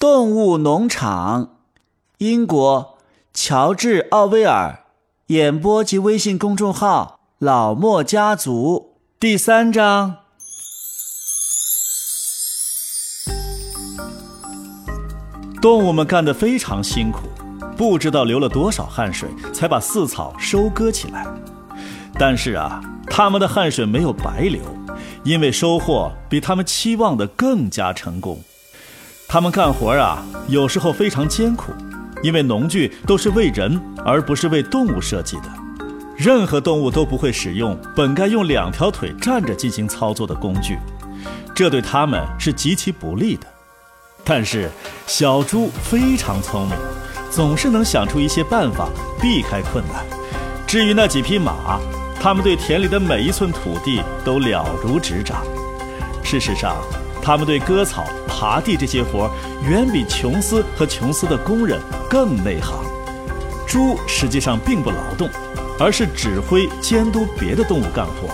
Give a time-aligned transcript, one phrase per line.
[0.00, 1.56] 动物农场，
[2.16, 2.96] 英国，
[3.34, 4.86] 乔治·奥威尔，
[5.26, 10.16] 演播及微信公众号“老莫家族”第三章。
[15.60, 17.28] 动物们干得非常辛苦，
[17.76, 21.26] 不知道流了多少汗水，才把饲草收割起来。
[22.14, 24.62] 但是啊，他们的汗水没有白流，
[25.24, 28.42] 因为收获比他们期望的更加成功。
[29.32, 31.72] 他们干活啊，有时候非常艰苦，
[32.20, 35.44] 因为农具都是为人而不是为动物设计的，
[36.16, 40.76] 任何动物都不会使用本该用两条腿站着进行操作的工具，
[41.54, 43.46] 这对他们是极其不利的。
[44.24, 44.68] 但是
[45.06, 46.76] 小猪非常聪明，
[47.30, 48.88] 总是能想出一些办法
[49.22, 50.04] 避开困难。
[50.66, 51.78] 至于那几匹马，
[52.20, 55.44] 他们对田里的每一寸土地都了如指掌。
[56.24, 56.74] 事实上，
[57.22, 59.30] 他们对割草、耙地这些活
[59.68, 62.74] 远比琼斯和琼斯的工人更内行。
[63.66, 65.28] 猪实际上并不劳动，
[65.78, 68.28] 而是指挥、监督别的动物干活。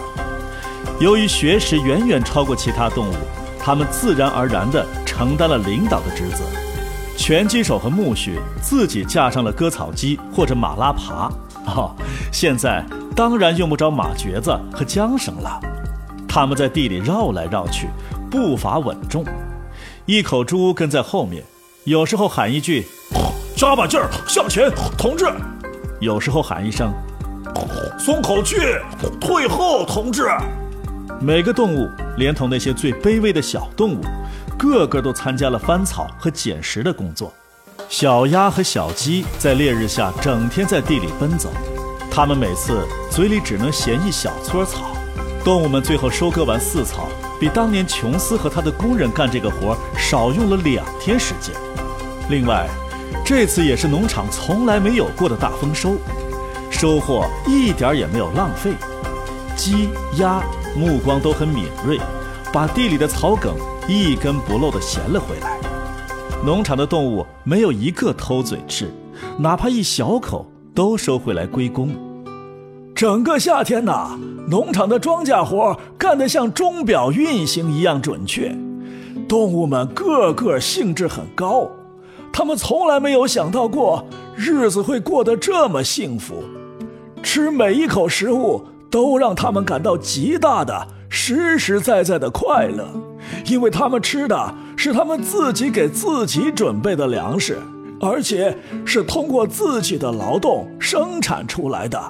[0.98, 3.14] 由于学识远远超过其他动物，
[3.58, 6.44] 它们自然而然地承担了领导的职责。
[7.18, 11.30] 拳击手和苜蓿自己架上了割草机或者马拉耙，
[11.66, 11.94] 哦，
[12.32, 12.84] 现在
[13.14, 15.60] 当然用不着马橛子和缰绳了。
[16.28, 17.88] 他们在地里绕来绕去，
[18.36, 19.24] 步伐稳重。
[20.04, 21.42] 一口猪跟在后面，
[21.84, 22.86] 有时候喊一句
[23.56, 25.24] ：“加把劲儿，向前，同志！”
[26.00, 26.92] 有时候喊一声
[27.98, 28.56] ：“松口气，
[29.18, 30.28] 退后，同志！”
[31.18, 34.02] 每个动物，连同那些最卑微的小动物，
[34.58, 37.32] 个个都参加了翻草和捡拾的工作。
[37.88, 41.48] 小鸭和小鸡在烈日下整天在地里奔走，
[42.10, 44.94] 它们每次嘴里只能衔一小撮草。
[45.46, 47.06] 动物们最后收割完饲草，
[47.38, 51.54] 比当年琼斯和他的工人干这个活少用了两天时间。
[52.28, 52.68] 另外，
[53.24, 55.98] 这次也是农场从来没有过的大丰收，
[56.68, 58.72] 收获一点也没有浪费。
[59.54, 60.42] 鸡、鸭。
[60.76, 61.98] 目光都很敏锐，
[62.52, 63.54] 把地里的草梗
[63.88, 65.56] 一根不漏地衔了回来。
[66.44, 68.92] 农场的动物没有一个偷嘴吃，
[69.38, 72.05] 哪怕一小口都收回来归公。
[72.96, 74.18] 整个夏天呐，
[74.48, 78.56] 农场的庄稼活干得像钟表运行一样准确，
[79.28, 81.68] 动物们个个兴致很高，
[82.32, 86.42] 他们从来没有想到过日子会过得这么幸福，
[87.22, 88.64] 吃每一口食物。
[88.88, 92.88] 都让他们感到极大的、实实在在的快乐，
[93.44, 97.58] 因为他们吃的是他们自己给自己准备的粮食，
[98.00, 98.56] 而且
[98.86, 102.00] 是通过自己的劳动生产出来的，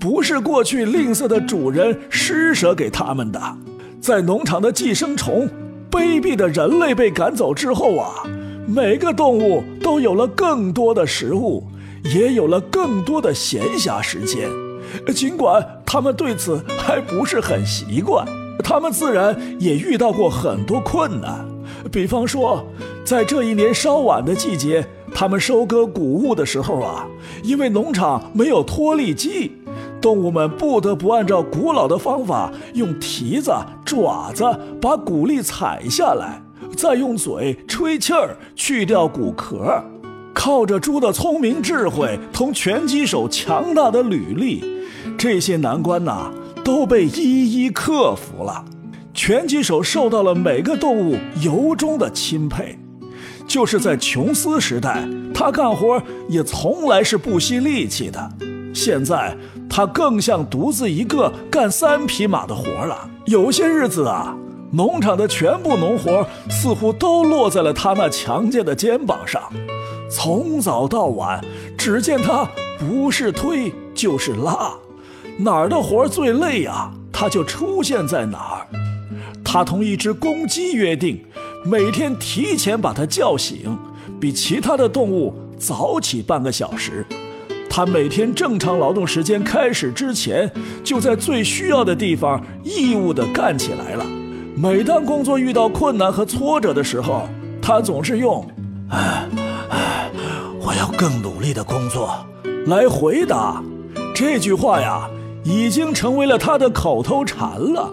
[0.00, 3.40] 不是过去吝啬的主人施舍给他们的。
[4.00, 5.46] 在农场的寄生虫、
[5.90, 8.24] 卑鄙的人类被赶走之后啊，
[8.66, 11.68] 每个动物都有了更多的食物，
[12.14, 14.48] 也有了更多的闲暇时间。
[15.14, 18.26] 尽管他们对此还不是很习惯，
[18.64, 21.46] 他们自然也遇到过很多困难。
[21.92, 22.64] 比方说，
[23.04, 27.06] 在这一年稍晚的季节，他们收割谷物的时候啊，
[27.42, 29.52] 因为农场没有脱粒机，
[30.00, 33.52] 动物们不得不按照古老的方法，用蹄子、
[33.84, 34.44] 爪子
[34.80, 36.42] 把谷粒踩下来，
[36.76, 39.82] 再用嘴吹气儿去掉谷壳。
[40.32, 44.64] 靠着猪的聪明智慧同拳击手强大的履历。
[45.18, 46.30] 这些难关呐，
[46.64, 48.64] 都被一一克服了。
[49.12, 52.78] 拳击手受到了每个动物由衷的钦佩。
[53.46, 58.32] 就是在琼斯时代，他干活也从来是不惜力气的。
[58.72, 59.36] 现在
[59.68, 63.08] 他更像独自一个干三匹马的活了。
[63.26, 64.36] 有些日子啊，
[64.72, 69.42] 农场的全部农活似乎都落在了他那强健的肩膀上。
[70.10, 71.44] 从早到晚，
[71.78, 72.48] 只见他
[72.78, 74.72] 不是推就是拉。
[75.38, 78.66] 哪儿的活最累呀，他就出现在哪儿。
[79.44, 81.24] 他同一只公鸡约定，
[81.64, 83.78] 每天提前把它叫醒，
[84.20, 87.06] 比其他的动物早起半个小时。
[87.80, 90.52] 他每天正常劳动时间开始之前，
[90.84, 94.04] 就在最需要的地方义务地干起来了。
[94.54, 97.26] 每当工作遇到困难和挫折的时候，
[97.62, 98.46] 他总是用
[98.92, 99.26] “哎
[99.70, 100.10] 哎，
[100.60, 102.14] 我要更努力的工作”
[102.68, 103.62] 来回答。
[104.14, 105.08] 这句话呀。
[105.42, 107.90] 已经成为了他的口头禅了，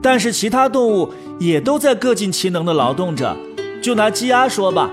[0.00, 3.36] 但是其他动物也都在各尽其能的劳动着。
[3.82, 4.88] 就拿鸡鸭说吧，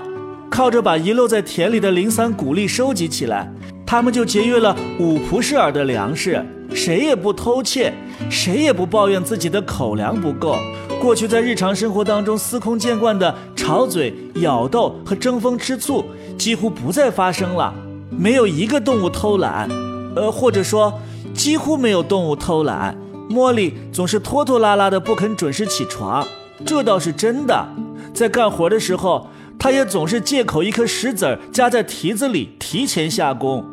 [0.50, 3.50] 靠着把遗落在田里的零散谷粒收集起来，
[3.94, 6.44] 他们就节约了五普舍尔的粮食。
[6.74, 7.94] 谁也不偷窃，
[8.28, 10.58] 谁也不抱怨自己的口粮不够。
[11.00, 16.04] 过去在日常生活当中司空见惯的吵嘴、咬斗和争风吃醋，
[16.36, 17.72] 几乎不再发生了。
[18.10, 19.68] 没有一个动物偷懒，
[20.16, 20.92] 呃，或者说
[21.32, 22.98] 几乎没有动物偷懒。
[23.30, 26.26] 茉莉总是拖拖拉拉的不肯准时起床，
[26.66, 27.64] 这倒是真的。
[28.12, 33.64] 在干活的时候，她也总是借口一颗石子儿夹在蹄子里提前下工。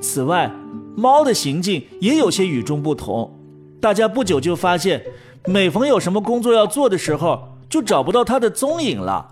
[0.00, 0.50] 此外，
[0.96, 3.38] 猫的行径也有些与众不同。
[3.80, 5.04] 大家不久就发现，
[5.46, 9.28] 每逢有什么工作要做的时候，就找不到它的踪影了。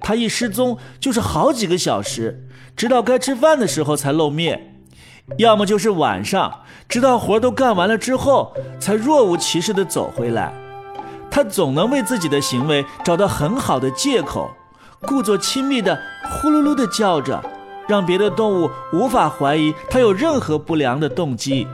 [0.00, 4.74] 它一失踪就是好几个小时，直到该吃饭的时候才露面。
[5.38, 10.52] 要么就是晚上，直到活都干完了之后，才若无其事地走回来。
[11.30, 14.50] 他总能为自己的行为找到很好的借口，
[15.02, 15.98] 故作亲密地
[16.30, 17.42] 呼噜噜地叫着，
[17.86, 21.66] 让别的动物无法怀疑他有任何不良的动机。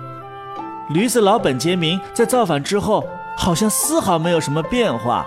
[0.90, 3.06] 驴子老本杰明在造反之后，
[3.36, 5.26] 好像丝毫没有什么变化，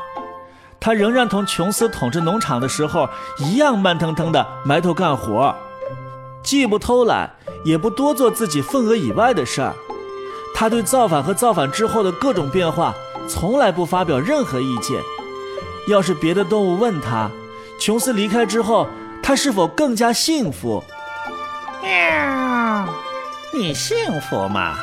[0.79, 3.09] 他仍然同琼斯统治农场的时候
[3.39, 5.55] 一样慢腾腾地埋头干活，
[6.43, 7.31] 既不偷懒。
[7.63, 9.73] 也不多做自己份额以外的事儿，
[10.53, 12.93] 他对造反和造反之后的各种变化
[13.27, 15.01] 从来不发表任何意见。
[15.87, 17.27] 要是别的动物问他，
[17.79, 18.85] 琼斯离开之后
[19.27, 20.83] 他是否更加幸福？
[21.81, 22.87] 喵，
[23.51, 24.75] 你幸福吗？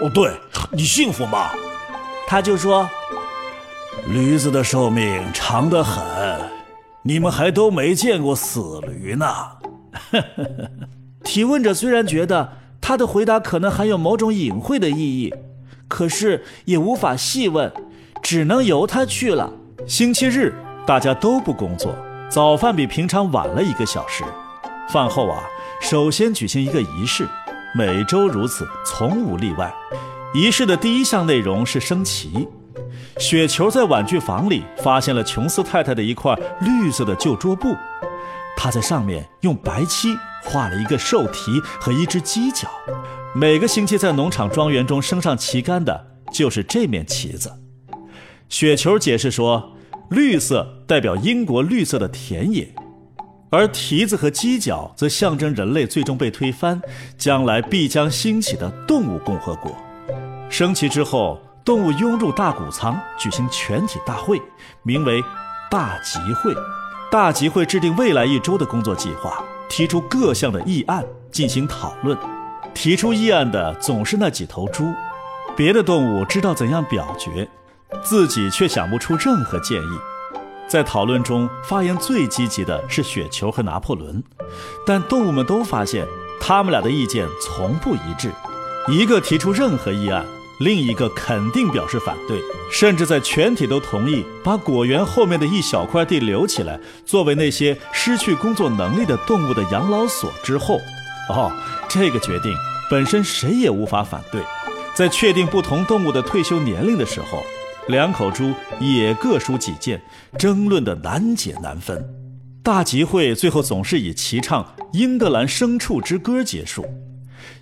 [0.00, 0.32] 哦，对
[0.72, 1.50] 你幸福吗？
[2.26, 2.88] 他就说，
[4.06, 6.02] 驴子的寿命长得很，
[7.02, 9.26] 你们还都没见过死驴呢。
[9.26, 10.70] 呵呵呵。
[11.22, 15.34] 提问者虽然觉得他的回答可能含有某种隐晦的意义，
[15.88, 17.70] 可是也无法细问，
[18.22, 19.52] 只能由他去了。
[19.86, 20.54] 星期日
[20.86, 21.94] 大家都不工作，
[22.34, 24.24] 早饭比平常晚了一个小时。
[24.88, 25.44] 饭后啊，
[25.80, 27.28] 首先举行一个仪式，
[27.76, 29.72] 每周如此，从无例外。
[30.34, 32.48] 仪式的第一项内容是升旗。
[33.18, 37.72] 雪球在玩具房里发现了琼斯太太的一块绿色的旧桌布，
[38.56, 40.16] 他在上面用白漆。
[40.42, 42.68] 画了一个兽蹄和一只犄角，
[43.32, 47.52] 每个星期在农场庄园中升上旗杆的就是这面旗子。
[48.48, 49.72] 雪球解释说，
[50.10, 52.68] 绿色代表英国绿色的田野，
[53.50, 56.80] 而蹄子和犄角则象征人类最终被推翻，
[57.16, 59.74] 将来必将兴起的动物共和国。
[60.50, 64.40] 升旗之后，动物拥入大谷仓，举行全体大会，
[64.82, 65.22] 名为
[65.70, 66.54] 大集会。
[67.10, 69.42] 大集会制定未来一周的工作计划。
[69.66, 71.02] 提出各项的议案
[71.32, 72.16] 进行讨论，
[72.74, 74.92] 提出议案的总是那几头猪，
[75.56, 77.48] 别的动物知道怎样表决，
[78.02, 79.98] 自己却想不出任何建议。
[80.68, 84.22] 在讨论中发言最积极的是雪球和拿破仑，
[84.86, 86.06] 但动物们都发现
[86.40, 88.32] 他们俩的意见从不一致，
[88.88, 90.24] 一个提出任何议案。
[90.60, 92.40] 另一个肯定表示反对，
[92.70, 100.78] 甚至在全体都同意把果园后面的一小块地留起来，作为那些失去工作能力的动物的养老所之后，
[101.28, 101.50] 哦，
[101.88, 102.54] 这个决定
[102.88, 104.40] 本身谁也无法反对。
[104.94, 107.42] 在确定不同动物的退休年龄的时候，
[107.86, 108.50] 两口猪
[108.80, 110.00] 也各抒己见，
[110.38, 112.02] 争论的难解难分。
[112.62, 116.86] 大集会最后总是以齐唱《英格兰牲畜之歌》结束。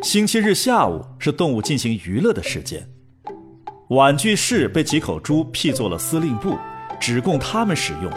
[0.00, 2.88] 星期日下午是动物进行娱乐的时间，
[3.88, 6.56] 玩具室被几口猪辟作了司令部，
[7.00, 8.12] 只供他们使用。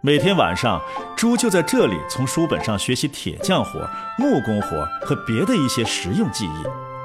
[0.00, 0.80] 每天晚上，
[1.14, 3.86] 猪就在这里从书本上学习铁匠活、
[4.18, 6.64] 木工活和别的一些实用技艺。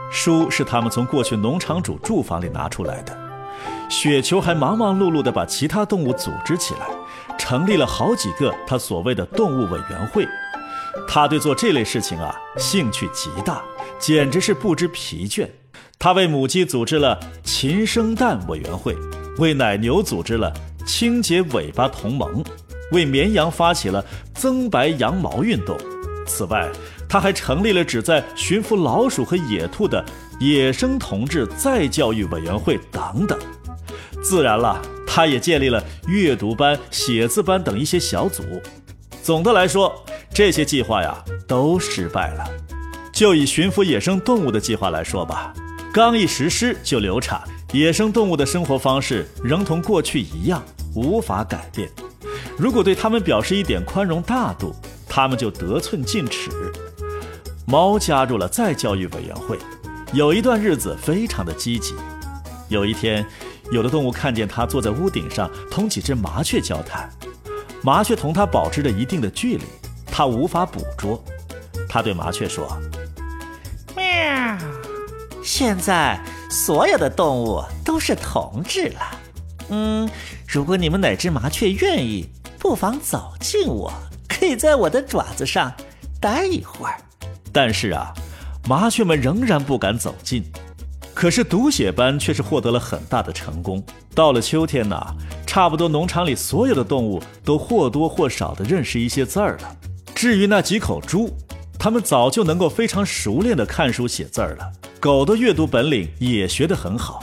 [0.09, 3.28] 书是他们从过去农场主住房里拿出来的。
[3.89, 6.87] 雪球还忙忙碌碌地把其他动物组织起来，
[7.37, 10.25] 成立了好几个他所谓的动物委员会。
[11.07, 13.61] 他对做这类事情啊兴趣极大。
[13.99, 15.45] 简直是不知疲倦。
[15.99, 18.95] 他为母鸡组织了禽生蛋委员会，
[19.39, 20.53] 为奶牛组织了
[20.85, 22.41] 清洁尾巴同盟，
[22.93, 24.01] 为绵羊发起了
[24.33, 25.77] 增白羊毛运动。
[26.25, 26.69] 此外，
[27.09, 30.01] 他还成立了旨在驯服老鼠和野兔的
[30.39, 33.37] 野生同志再教育委员会等等。
[34.21, 38.43] 自然了，他也建立了阅读班、写字班等一些小组。
[39.23, 42.45] 总的来说，这些计划呀都失败了。
[43.11, 45.53] 就以驯服野生动物的计划来说吧，
[45.93, 47.41] 刚一实施就流产，
[47.73, 50.63] 野生动物的生活方式仍同过去一样，
[50.95, 51.89] 无法改变。
[52.57, 54.73] 如果对他们表示一点宽容大度，
[55.07, 56.49] 他们就得寸进尺。
[57.65, 59.57] 猫加入了再教育委员会，
[60.13, 61.93] 有一段日子非常的积极。
[62.69, 63.25] 有一天，
[63.71, 67.09] 有的动物看见它坐在屋顶上同几只麻雀交谈，
[67.83, 69.63] 麻雀同它保持着一定的距离，
[70.05, 71.23] 它无法捕捉。
[71.87, 72.67] 它对麻雀说。
[73.95, 74.03] 喵
[75.43, 79.01] 现在所有的动物都是同志了，
[79.69, 80.09] 嗯，
[80.47, 82.27] 如果你们哪只麻雀愿意，
[82.59, 83.91] 不妨走近我，
[84.27, 85.73] 可以在我的爪子上
[86.19, 86.97] 待一会儿。
[87.51, 88.13] 但是啊，
[88.67, 90.43] 麻雀们仍然不敢走近。
[91.19, 93.83] 可是读写班却是获得了很大的成功。
[94.15, 94.97] 到了秋天呢，
[95.45, 99.75] 差不多农场里所有的动物都或多或少地认识一些字儿了。
[100.15, 101.29] 至于那几口猪，
[101.77, 104.71] 它们早就能够非常熟练地看书写字儿了。
[104.97, 107.21] 狗的阅读本领也学得很好，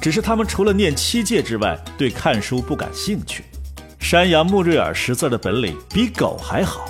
[0.00, 3.44] 只是它们除了念七戒之外，对看书不感兴趣。
[4.00, 6.86] 山羊穆瑞尔识字的本领比狗还好，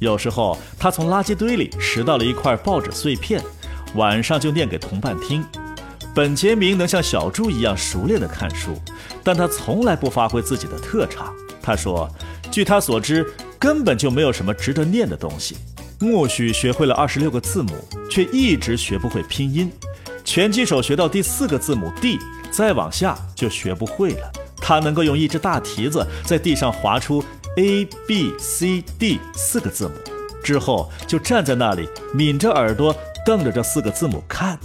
[0.00, 3.40] 有时候他从垃圾堆里拾到了一块报纸碎片，
[3.94, 5.46] 晚上就念给同伴听。
[6.14, 8.80] 本杰明能像小猪一样熟练地看书，
[9.24, 11.34] 但他从来不发挥自己的特长。
[11.60, 12.08] 他说
[12.52, 13.26] ：“据他所知，
[13.58, 15.56] 根本就没有什么值得念的东西。”
[15.98, 17.72] 默许学会了二十六个字母，
[18.08, 19.72] 却一直学不会拼音。
[20.24, 22.18] 拳击手学到第四个字母 D，
[22.50, 24.30] 再往下就学不会了。
[24.56, 27.24] 他能够用一只大蹄子在地上划出
[27.56, 29.94] A B C D 四个字母，
[30.42, 32.94] 之后就站在那里抿着耳朵
[33.26, 34.58] 瞪着这四个字母看。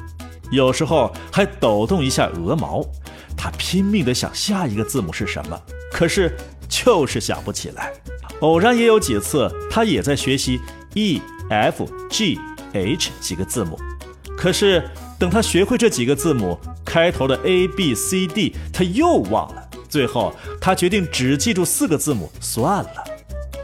[0.52, 2.84] 有时候还抖动一下鹅毛，
[3.38, 5.60] 他拼命地想下一个字母是什么，
[5.92, 6.36] 可是
[6.68, 7.92] 就是想不起来。
[8.42, 10.60] 偶然也有几次，他也在学习
[10.94, 12.40] E F G
[12.74, 13.78] H 几个字母，
[14.38, 14.84] 可是
[15.20, 19.70] 等他学会这几个字母开头的 A B C D，他又忘了。
[19.90, 23.04] 最后，他决定只记住四个字母算了。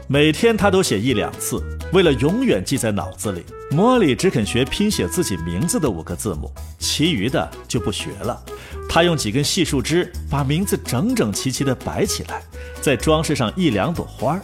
[0.08, 1.62] 每天他都写一两次，
[1.96, 3.42] 为了永远记在脑子里。
[3.70, 8.38] 莫里只肯学拼写自己名字的五个字母，其余的就不学了。
[8.86, 12.42] 他用几根细树枝把名字整整齐齐地摆起来，
[12.82, 14.38] 再装饰上一两朵花，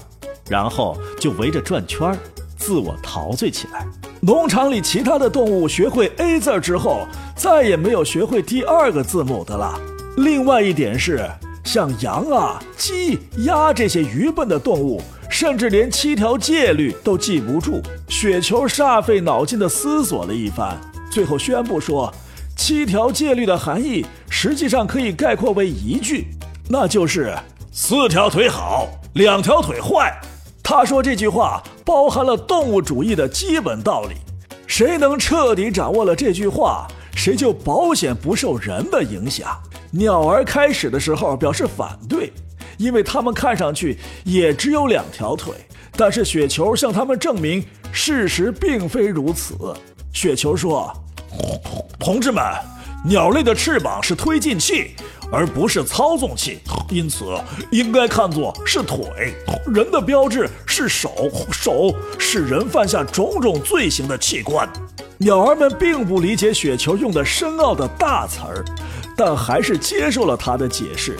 [0.48, 2.18] 然后就围着转圈，
[2.56, 3.86] 自我陶醉起来。
[4.22, 7.06] 农场里其他的动物学会 A 字之后，
[7.36, 9.78] 再也没有学会第二个字母的了。
[10.16, 11.30] 另外一点是，
[11.64, 15.02] 像羊啊、鸡、鸭这些愚笨的动物。
[15.32, 20.78] 甚至连七条戒律都记不住，雪球煞费脑筋地思索了一番，
[21.10, 22.12] 最后宣布说
[22.54, 26.26] ：“七条戒律的含义实际上可以概括为一句，
[26.68, 27.34] 那就是
[27.72, 30.14] 四条腿好，两条腿坏。”
[30.62, 34.16] 他说这句话包含了动物主义的基本道理，
[34.66, 36.86] 谁能彻底掌握了这句话，
[37.16, 39.48] 谁就保险不受人的影响。
[39.92, 42.30] 鸟儿开始的时候表示反对。
[42.76, 45.54] 因为他们看上去也只有两条腿，
[45.96, 49.54] 但是雪球向他们证明事实并非如此。
[50.12, 50.92] 雪球说
[51.98, 52.42] ：“同志们，
[53.04, 54.90] 鸟类的翅膀是推进器，
[55.30, 56.58] 而不是操纵器，
[56.90, 57.24] 因此
[57.70, 59.34] 应该看作是腿。
[59.66, 64.68] 人的标志是手，手是人犯下种种罪行的器官。”
[65.18, 68.64] 鸟儿们并不理解雪球用的深奥的大词儿，
[69.16, 71.16] 但还是接受了他的解释。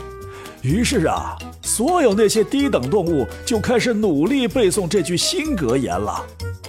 [0.63, 1.37] 于是啊。
[1.65, 6.23] 所有那些低等动物就开始努力背诵这句新格言了。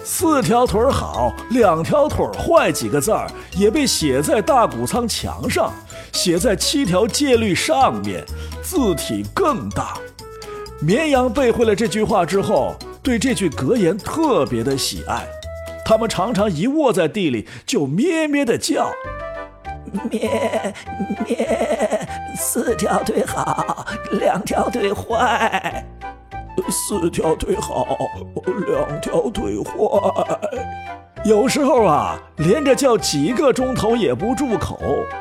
[0.03, 5.73] 四条腿好，两条腿坏几个字儿也被写在大谷仓墙上，
[6.11, 8.23] 写在七条戒律上面，
[8.61, 9.97] 字体更大。
[10.79, 15.25] 绵羊背会了这句话之后，对这句格言特别的喜爱，
[15.83, 18.91] 它们常常一卧在地里就咩咩的叫。
[20.09, 20.73] 咩
[21.27, 25.85] 咩，四条腿好，两条腿坏。
[26.69, 27.97] 四条腿好，
[28.67, 30.39] 两条腿坏。
[31.23, 34.79] 有时候啊，连着叫几个钟头也不住口，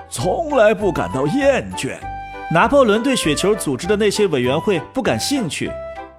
[0.08, 1.96] 从来不感到厌倦。
[2.50, 5.70] 拿破仑对雪球组织的那些委员会不感兴趣，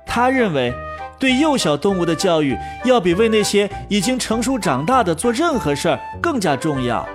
[0.05, 0.73] 他认为，
[1.19, 7.07] 对幼小动物的教育要比为那些已经成熟长大的做任何事儿更加重要。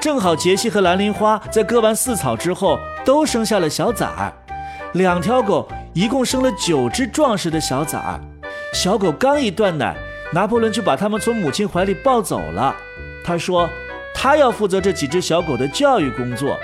[0.00, 4.32] 正好杰西和蓝铃花在割完饲草之后都生下了小崽儿，
[4.94, 8.20] 两条狗一共生了九只壮实的小崽儿。
[8.72, 9.96] 小狗刚一断奶，
[10.32, 12.74] 拿破仑就把它们从母亲怀里抱走了。
[13.24, 13.68] 他说，
[14.14, 16.56] 他要负责这几只小狗的教育工作。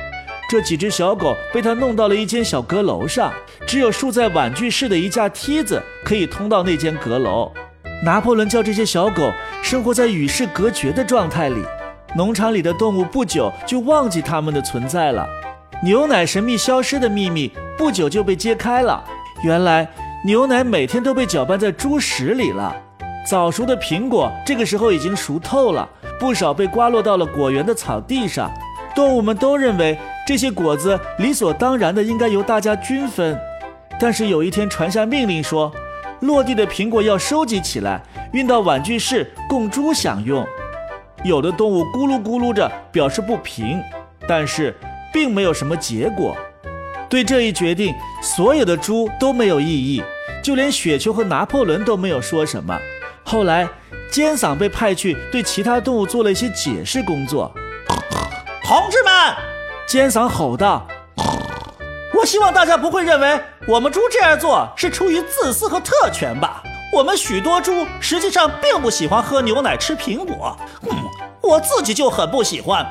[0.51, 3.31] 这几只小狗被他弄到了一间小阁楼上，
[3.67, 7.53] 只有竖在玩具室的一架梯子可以通到那间阁楼。
[8.03, 9.31] 拿破仑叫这些小狗
[9.63, 11.63] 生活在与世隔绝的状态里。
[12.17, 15.29] 农场里的动物不久就忘记它们的存在了，
[15.81, 19.03] 牛奶神秘消失的秘密不久就被揭开了。
[19.45, 19.87] 原来
[20.25, 22.75] 牛奶每天都被搅拌在猪食里了。
[23.25, 28.51] 早熟的苹果这个时候已经熟透了，不少被刮落到了果园的草地上。
[28.95, 33.39] 动物们都认为这些果子理所当然的应该由大家均分，
[34.01, 35.73] 但是有一天传下命令说，
[36.21, 40.45] 落地的苹果要收集起来，运到玩具室供猪享用。
[41.23, 43.81] 有的动物咕噜咕噜着表示不平，
[44.27, 44.75] 但是
[45.13, 46.37] 并没有什么结果。
[47.09, 50.03] 对这一决定，所有的猪都没有异议，
[50.43, 52.79] 就连雪球和拿破仑都没有说什么。
[53.25, 53.67] 后来，
[54.13, 57.53] 尖嗓被派去对其他动物做了一些解释工作。
[58.63, 59.13] 同志们，
[59.87, 60.87] 尖嗓吼道
[62.15, 66.63] ：“我希望大家不会认为我们猪这样做是出于自私和特权吧？
[66.93, 70.57] 我们许多猪实际上并不喜欢喝牛奶、吃苹果。
[70.83, 70.91] 嗯，
[71.43, 72.87] 我自己就很不喜欢。”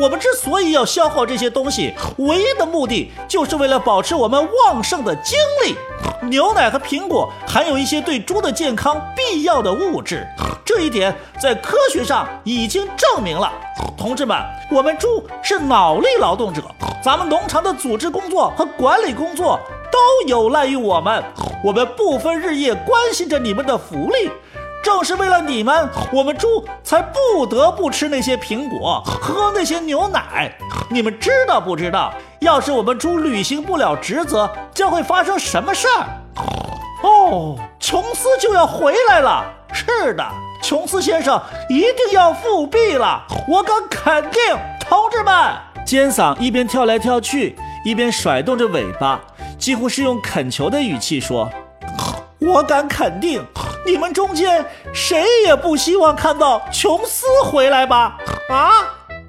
[0.00, 5.76] 我们之所以要消耗这些东西，唯一的目的就是为了保持我们旺盛的精力。
[6.22, 10.26] 牛奶和苹果含有一些对猪的健康必要的物质，
[10.64, 13.52] 这一点在科学上已经证明了。
[13.94, 14.38] 同志们，
[14.70, 16.62] 我们猪是脑力劳动者，
[17.04, 19.60] 咱们农场的组织工作和管理工作
[19.92, 21.22] 都有赖于我们。
[21.62, 24.30] 我们不分日夜关心着你们的福利。
[24.82, 30.52] 正是为了你们，我们猪才不得不吃那些苹果，喝那些牛奶。
[30.88, 32.12] 你们知道不知道？
[32.40, 36.06] 要是我们猪履行不了职责，将会发生什么事儿？
[37.02, 39.44] 哦，琼斯就要回来了。
[39.72, 40.26] 是的，
[40.62, 43.22] 琼斯先生一定要复辟了。
[43.46, 44.40] 我敢肯定，
[44.80, 45.34] 同志们。
[45.84, 49.20] 尖嗓一边跳来跳去，一边甩动着尾巴，
[49.58, 51.50] 几乎是用恳求的语气说
[52.40, 53.44] ：“我敢肯定。”
[53.86, 58.18] 你们中间谁也不希望看到琼斯回来吧？
[58.50, 58.70] 啊！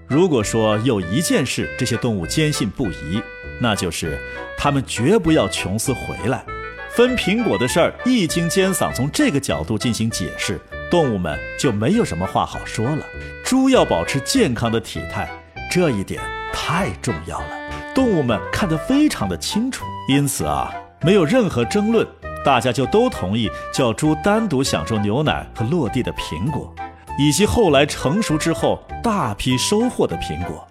[0.08, 3.22] 如果说有一件事这些动物坚信不疑，
[3.62, 4.20] 那就是
[4.58, 6.44] 他们绝不要琼斯回来。
[6.90, 10.60] 分苹果的事儿一经尖嗓从这个角度进行解释，
[10.92, 13.06] 动物们就没有什么话好说了。
[13.46, 15.32] 猪要保持健康的体态，
[15.72, 17.48] 这一点太重要了，
[17.96, 22.06] 动物们看得非常的清楚，因此啊，没有任何争论。
[22.44, 26.74] 大家就都同意叫猪单独享受牛奶和落地的苹果，
[27.18, 30.68] 以及后来成熟之后大批收获的苹果。